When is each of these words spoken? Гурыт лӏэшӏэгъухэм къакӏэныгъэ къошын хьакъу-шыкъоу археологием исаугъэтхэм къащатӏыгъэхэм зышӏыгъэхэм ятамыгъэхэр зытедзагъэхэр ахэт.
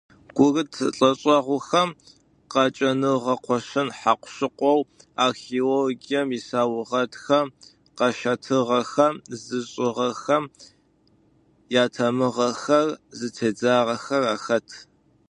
Гурыт 0.35 0.73
лӏэшӏэгъухэм 0.97 1.89
къакӏэныгъэ 2.51 3.35
къошын 3.45 3.89
хьакъу-шыкъоу 3.97 4.79
археологием 5.25 6.27
исаугъэтхэм 6.37 7.47
къащатӏыгъэхэм 7.97 9.13
зышӏыгъэхэм 9.43 10.43
ятамыгъэхэр 11.83 12.87
зытедзагъэхэр 13.17 14.23
ахэт. 14.35 14.67